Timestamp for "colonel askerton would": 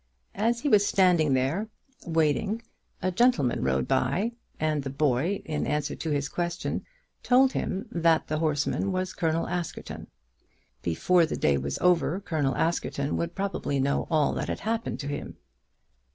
12.19-13.35